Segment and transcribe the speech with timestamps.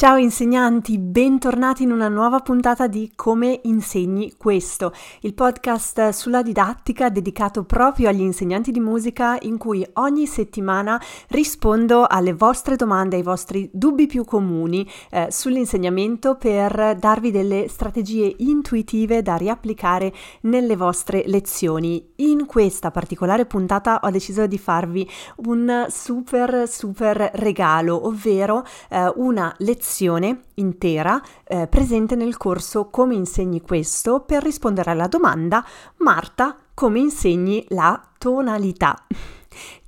[0.00, 7.10] Ciao insegnanti, bentornati in una nuova puntata di Come insegni questo, il podcast sulla didattica
[7.10, 13.22] dedicato proprio agli insegnanti di musica in cui ogni settimana rispondo alle vostre domande, ai
[13.22, 21.24] vostri dubbi più comuni eh, sull'insegnamento per darvi delle strategie intuitive da riapplicare nelle vostre
[21.26, 22.12] lezioni.
[22.16, 25.06] In questa particolare puntata ho deciso di farvi
[25.44, 33.16] un super super regalo, ovvero eh, una lezione lezione intera eh, presente nel corso Come
[33.16, 35.64] insegni questo per rispondere alla domanda
[35.96, 39.04] Marta, come insegni la tonalità?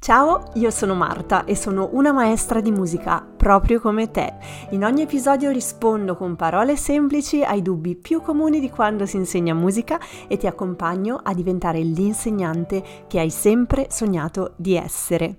[0.01, 4.35] Ciao, io sono Marta e sono una maestra di musica proprio come te.
[4.71, 9.55] In ogni episodio rispondo con parole semplici ai dubbi più comuni di quando si insegna
[9.55, 15.37] musica e ti accompagno a diventare l'insegnante che hai sempre sognato di essere.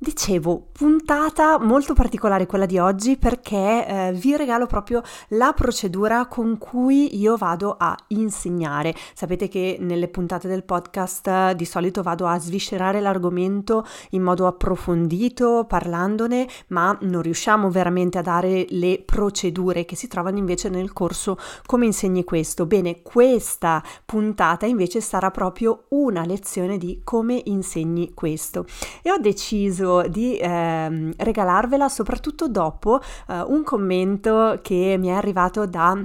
[0.00, 6.56] Dicevo, puntata molto particolare quella di oggi perché eh, vi regalo proprio la procedura con
[6.56, 8.94] cui io vado a insegnare.
[9.12, 14.46] Sapete che nelle puntate del podcast eh, di solito vado a sviscerare l'argomento in modo
[14.46, 20.92] approfondito, parlandone, ma non riusciamo veramente a dare le procedure che si trovano invece nel
[20.92, 22.66] corso come insegni questo.
[22.66, 28.64] Bene, questa puntata invece sarà proprio una lezione di come insegni questo.
[29.02, 35.66] E ho deciso di eh, regalarvela soprattutto dopo eh, un commento che mi è arrivato
[35.66, 35.96] da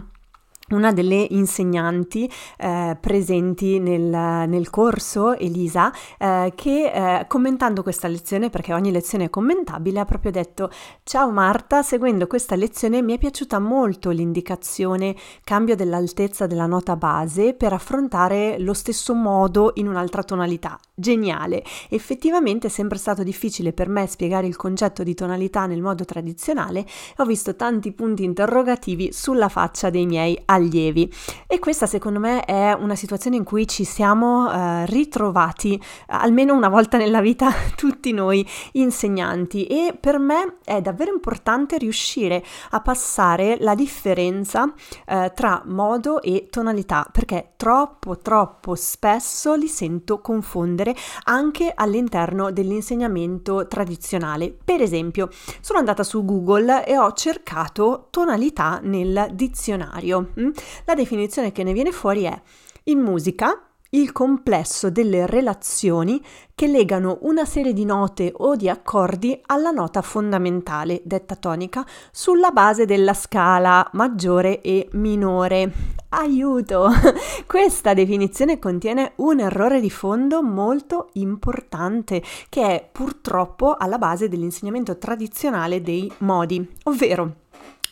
[0.70, 4.02] una delle insegnanti eh, presenti nel,
[4.48, 10.06] nel, corso, Elisa, eh, che eh, commentando questa lezione, perché ogni lezione è commentabile, ha
[10.06, 10.70] proprio detto
[11.04, 17.54] Ciao Marta, seguendo questa lezione mi è piaciuta molto l'indicazione cambio dell'altezza della nota base
[17.54, 20.80] per affrontare lo stesso modo in un'altra tonalità.
[20.96, 21.64] Geniale!
[21.90, 26.82] Effettivamente è sempre stato difficile per me spiegare il concetto di tonalità nel modo tradizionale
[26.82, 26.86] e
[27.18, 31.12] ho visto tanti punti interrogativi sulla faccia dei miei allievi
[31.48, 36.70] e questa secondo me è una situazione in cui ci siamo eh, ritrovati almeno una
[36.70, 43.58] volta nella vita tutti noi insegnanti e per me è davvero importante riuscire a passare
[43.62, 44.72] la differenza
[45.08, 50.83] eh, tra modo e tonalità perché troppo troppo spesso li sento confondere
[51.26, 54.56] anche all'interno dell'insegnamento tradizionale.
[54.64, 55.30] Per esempio,
[55.62, 60.32] sono andata su Google e ho cercato tonalità nel dizionario.
[60.40, 60.50] Mm?
[60.86, 62.42] La definizione che ne viene fuori è
[62.86, 66.22] in musica il complesso delle relazioni
[66.56, 72.52] che legano una serie di note o di accordi alla nota fondamentale, detta tonica, sulla
[72.52, 75.72] base della scala maggiore e minore.
[76.10, 76.90] Aiuto!
[77.48, 84.98] Questa definizione contiene un errore di fondo molto importante che è purtroppo alla base dell'insegnamento
[84.98, 87.42] tradizionale dei modi, ovvero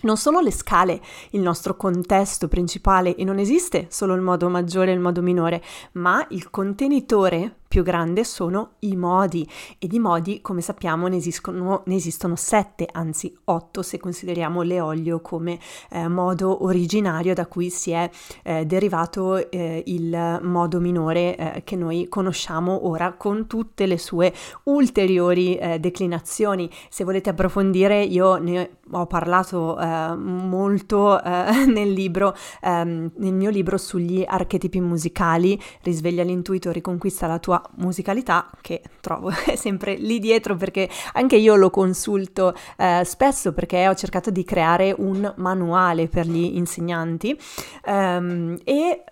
[0.02, 1.02] non sono le scale
[1.32, 5.62] il nostro contesto principale e non esiste solo il modo maggiore e il modo minore,
[5.94, 9.50] ma il contenitore più grande sono i modi
[9.80, 15.22] e di modi come sappiamo ne esistono, ne esistono sette, anzi otto se consideriamo l'eolio
[15.22, 15.58] come
[15.90, 18.10] eh, modo originario da cui si è
[18.44, 24.34] eh, derivato eh, il modo minore eh, che noi conosciamo ora con tutte le sue
[24.64, 26.70] ulteriori eh, declinazioni.
[26.90, 33.78] Se volete approfondire io ne ho parlato eh, molto nel libro, ehm, nel mio libro
[33.78, 40.90] sugli archetipi musicali, risveglia l'intuito, riconquista la tua musicalità che trovo sempre lì dietro perché
[41.14, 46.56] anche io lo consulto eh, spesso perché ho cercato di creare un manuale per gli
[46.56, 47.38] insegnanti.
[47.86, 49.04] Um, e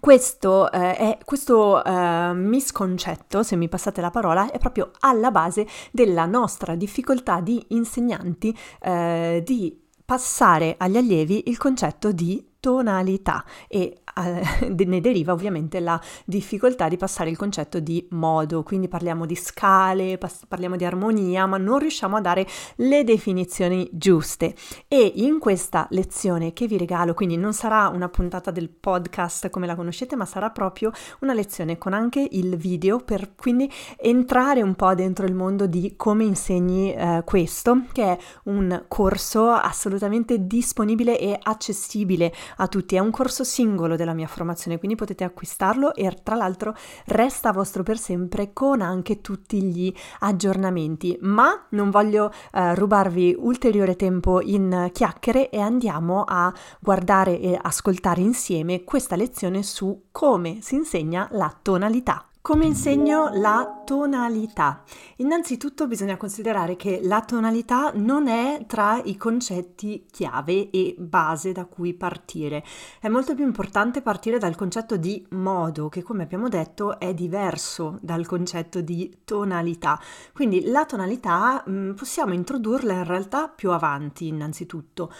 [0.00, 5.66] questo, eh, è, questo eh, misconcetto, se mi passate la parola, è proprio alla base
[5.90, 13.44] della nostra difficoltà di insegnanti eh, di passare agli allievi il concetto di tonalità.
[13.68, 13.99] E
[14.68, 20.18] ne deriva ovviamente la difficoltà di passare il concetto di modo, quindi parliamo di scale,
[20.48, 22.46] parliamo di armonia, ma non riusciamo a dare
[22.76, 24.54] le definizioni giuste.
[24.88, 29.66] E in questa lezione che vi regalo, quindi non sarà una puntata del podcast come
[29.66, 30.90] la conoscete, ma sarà proprio
[31.20, 35.94] una lezione con anche il video per quindi entrare un po' dentro il mondo di
[35.96, 42.96] come insegni eh, questo, che è un corso assolutamente disponibile e accessibile a tutti.
[42.96, 46.74] È un corso singolo della mia formazione, quindi potete acquistarlo e tra l'altro
[47.06, 51.18] resta vostro per sempre con anche tutti gli aggiornamenti.
[51.22, 58.20] Ma non voglio eh, rubarvi ulteriore tempo in chiacchiere e andiamo a guardare e ascoltare
[58.20, 62.24] insieme questa lezione su come si insegna la tonalità.
[62.42, 64.84] Come insegno la tonalità.
[65.16, 71.64] Innanzitutto bisogna considerare che la tonalità non è tra i concetti chiave e base da
[71.64, 72.62] cui partire.
[73.00, 77.98] È molto più importante partire dal concetto di modo, che come abbiamo detto è diverso
[78.00, 79.98] dal concetto di tonalità.
[80.32, 85.10] Quindi la tonalità mh, mm, possiamo introdurla in realtà più avanti, innanzitutto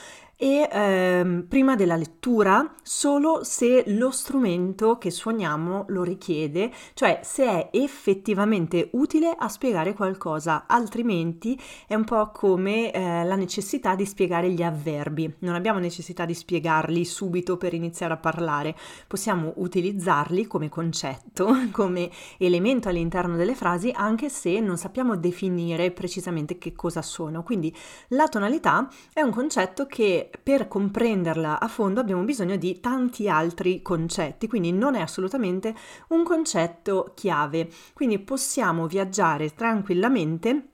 [0.42, 7.44] e ehm, prima della lettura solo se lo strumento che suoniamo lo richiede, cioè se
[7.44, 8.59] è effettivamente
[8.92, 14.62] utile a spiegare qualcosa, altrimenti è un po' come eh, la necessità di spiegare gli
[14.62, 18.76] avverbi, non abbiamo necessità di spiegarli subito per iniziare a parlare,
[19.06, 26.58] possiamo utilizzarli come concetto, come elemento all'interno delle frasi anche se non sappiamo definire precisamente
[26.58, 27.74] che cosa sono, quindi
[28.08, 33.82] la tonalità è un concetto che per comprenderla a fondo abbiamo bisogno di tanti altri
[33.82, 35.74] concetti, quindi non è assolutamente
[36.08, 37.68] un concetto chiave.
[37.92, 38.49] Quindi possiamo
[38.88, 40.68] viaggiare tranquillamente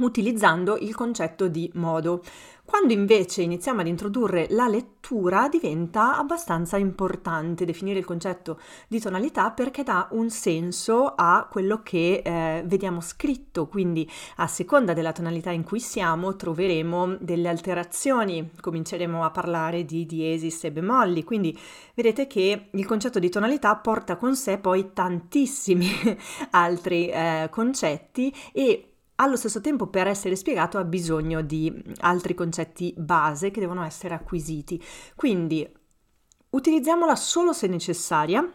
[0.00, 2.22] utilizzando il concetto di modo.
[2.66, 8.58] Quando invece iniziamo ad introdurre la lettura diventa abbastanza importante definire il concetto
[8.88, 14.94] di tonalità perché dà un senso a quello che eh, vediamo scritto, quindi a seconda
[14.94, 21.22] della tonalità in cui siamo troveremo delle alterazioni, cominceremo a parlare di diesis e bemolli,
[21.22, 21.56] quindi
[21.94, 25.88] vedete che il concetto di tonalità porta con sé poi tantissimi
[26.50, 32.94] altri eh, concetti e allo stesso tempo per essere spiegato ha bisogno di altri concetti
[32.96, 34.82] base che devono essere acquisiti.
[35.14, 35.68] Quindi
[36.50, 38.48] utilizziamola solo se necessaria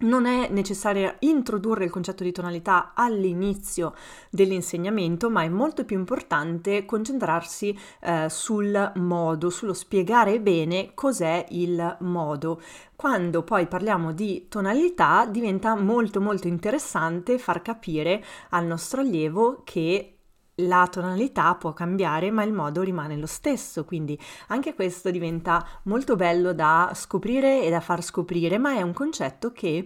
[0.00, 3.94] non è necessario introdurre il concetto di tonalità all'inizio
[4.30, 11.96] dell'insegnamento, ma è molto più importante concentrarsi eh, sul modo, sullo spiegare bene cos'è il
[12.00, 12.60] modo.
[12.96, 20.19] Quando poi parliamo di tonalità diventa molto molto interessante far capire al nostro allievo che
[20.66, 24.18] la tonalità può cambiare, ma il modo rimane lo stesso, quindi
[24.48, 29.52] anche questo diventa molto bello da scoprire e da far scoprire, ma è un concetto
[29.52, 29.84] che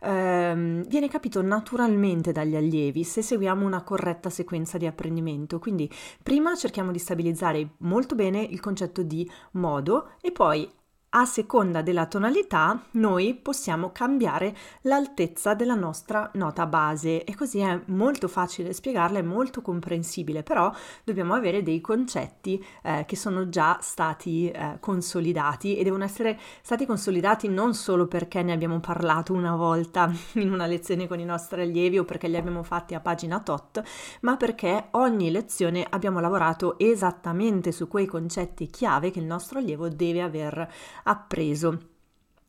[0.00, 5.58] ehm, viene capito naturalmente dagli allievi se seguiamo una corretta sequenza di apprendimento.
[5.58, 5.90] Quindi
[6.22, 10.70] prima cerchiamo di stabilizzare molto bene il concetto di modo e poi
[11.16, 17.80] a seconda della tonalità noi possiamo cambiare l'altezza della nostra nota base e così è
[17.86, 20.72] molto facile spiegarla, è molto comprensibile, però
[21.04, 26.84] dobbiamo avere dei concetti eh, che sono già stati eh, consolidati e devono essere stati
[26.84, 31.62] consolidati non solo perché ne abbiamo parlato una volta in una lezione con i nostri
[31.62, 33.80] allievi o perché li abbiamo fatti a pagina tot,
[34.22, 39.88] ma perché ogni lezione abbiamo lavorato esattamente su quei concetti chiave che il nostro allievo
[39.88, 40.72] deve aver
[41.04, 41.92] appreso.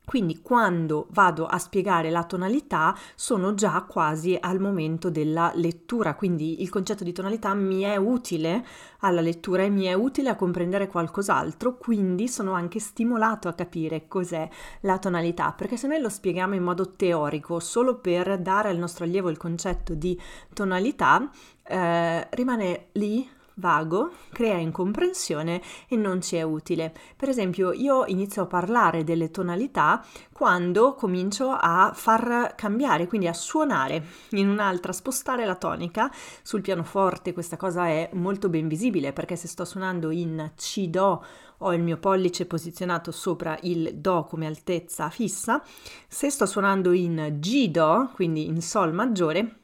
[0.06, 6.62] Quindi quando vado a spiegare la tonalità sono già quasi al momento della lettura, quindi
[6.62, 8.64] il concetto di tonalità mi è utile
[9.00, 14.06] alla lettura e mi è utile a comprendere qualcos'altro, quindi sono anche stimolato a capire
[14.06, 14.48] cos'è
[14.82, 19.02] la tonalità, perché se noi lo spieghiamo in modo teorico solo per dare al nostro
[19.02, 20.16] allievo il concetto di
[20.54, 21.28] tonalità,
[21.64, 26.94] eh, rimane lì vago, crea incomprensione e non ci è utile.
[27.16, 33.32] Per esempio, io inizio a parlare delle tonalità quando comincio a far cambiare, quindi a
[33.32, 36.10] suonare in un'altra, spostare la tonica
[36.42, 37.32] sul pianoforte.
[37.32, 41.24] Questa cosa è molto ben visibile perché se sto suonando in C Do
[41.60, 45.62] ho il mio pollice posizionato sopra il Do come altezza fissa.
[46.06, 49.60] Se sto suonando in G Do, quindi in Sol maggiore,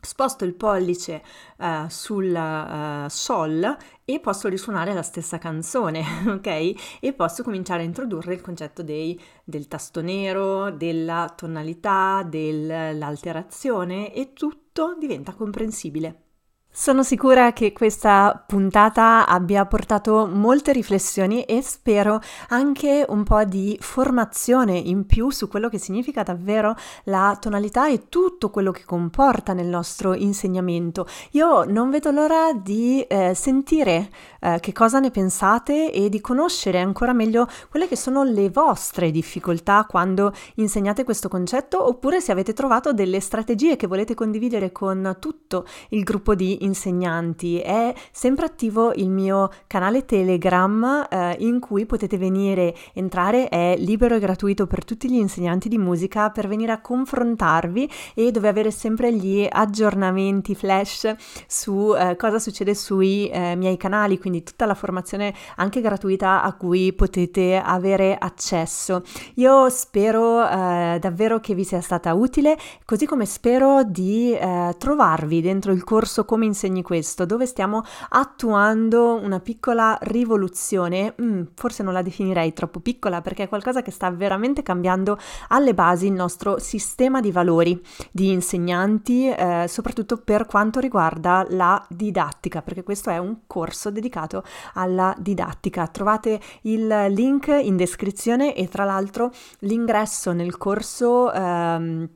[0.00, 1.22] sposto il pollice
[1.58, 6.98] uh, sul uh, sol e posso risuonare la stessa canzone, ok?
[7.00, 14.32] E posso cominciare a introdurre il concetto dei, del tasto nero, della tonalità, dell'alterazione e
[14.32, 16.29] tutto diventa comprensibile.
[16.72, 23.76] Sono sicura che questa puntata abbia portato molte riflessioni e spero anche un po' di
[23.80, 29.52] formazione in più su quello che significa davvero la tonalità e tutto quello che comporta
[29.52, 31.08] nel nostro insegnamento.
[31.32, 34.08] Io non vedo l'ora di eh, sentire
[34.40, 39.10] eh, che cosa ne pensate e di conoscere ancora meglio quelle che sono le vostre
[39.10, 45.16] difficoltà quando insegnate questo concetto oppure se avete trovato delle strategie che volete condividere con
[45.18, 51.86] tutto il gruppo di insegnanti è sempre attivo il mio canale Telegram eh, in cui
[51.86, 56.72] potete venire, entrare, è libero e gratuito per tutti gli insegnanti di musica per venire
[56.72, 61.14] a confrontarvi e dove avere sempre gli aggiornamenti flash
[61.46, 66.52] su eh, cosa succede sui eh, miei canali, quindi tutta la formazione anche gratuita a
[66.54, 69.02] cui potete avere accesso.
[69.34, 75.40] Io spero eh, davvero che vi sia stata utile, così come spero di eh, trovarvi
[75.40, 81.92] dentro il corso Come insegni questo, dove stiamo attuando una piccola rivoluzione, mm, forse non
[81.92, 86.58] la definirei troppo piccola perché è qualcosa che sta veramente cambiando alle basi il nostro
[86.58, 87.80] sistema di valori
[88.10, 94.42] di insegnanti, eh, soprattutto per quanto riguarda la didattica, perché questo è un corso dedicato
[94.74, 95.86] alla didattica.
[95.86, 99.30] Trovate il link in descrizione e tra l'altro
[99.60, 102.08] l'ingresso nel corso ehm,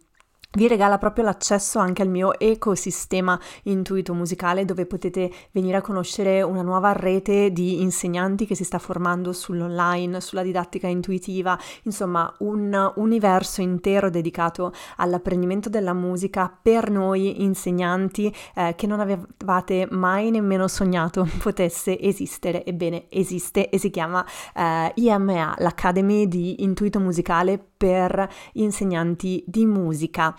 [0.54, 6.42] vi regala proprio l'accesso anche al mio ecosistema intuito musicale dove potete venire a conoscere
[6.42, 12.92] una nuova rete di insegnanti che si sta formando sull'online, sulla didattica intuitiva, insomma un
[12.96, 20.68] universo intero dedicato all'apprendimento della musica per noi insegnanti eh, che non avevate mai nemmeno
[20.68, 22.64] sognato potesse esistere.
[22.64, 30.34] Ebbene, esiste e si chiama eh, IMA, l'Academy di Intuito Musicale per insegnanti di musica.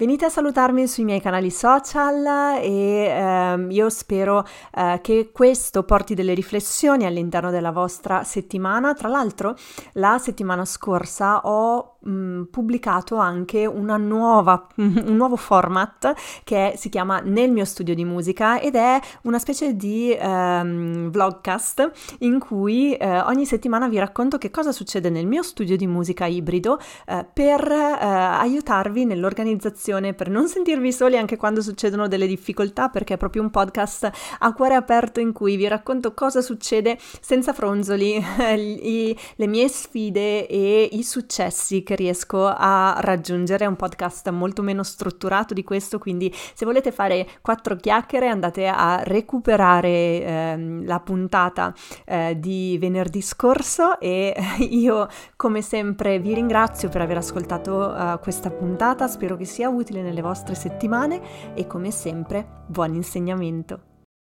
[0.00, 6.14] Venite a salutarmi sui miei canali social e ehm, io spero eh, che questo porti
[6.14, 8.94] delle riflessioni all'interno della vostra settimana.
[8.94, 9.54] Tra l'altro,
[9.92, 16.14] la settimana scorsa ho mm, pubblicato anche nuova, un nuovo format
[16.44, 22.16] che si chiama Nel mio studio di musica ed è una specie di ehm, vlogcast
[22.20, 26.24] in cui eh, ogni settimana vi racconto che cosa succede nel mio studio di musica
[26.24, 32.26] ibrido eh, per eh, aiutarvi nell'organizzazione trasmissione per non sentirvi soli anche quando succedono delle
[32.26, 36.96] difficoltà, perché è proprio un podcast a cuore aperto in cui vi racconto cosa succede
[37.20, 38.22] senza fronzoli,
[38.54, 43.64] i, le mie sfide e i successi che riesco a raggiungere.
[43.64, 48.68] È un podcast molto meno strutturato di questo, quindi se volete fare quattro chiacchiere andate
[48.68, 54.34] a recuperare eh, la puntata eh, di venerdì scorso e
[54.70, 59.79] io come sempre vi ringrazio per aver ascoltato uh, questa puntata, spero che sia utile
[59.80, 63.89] utile nelle vostre settimane e come sempre buon insegnamento.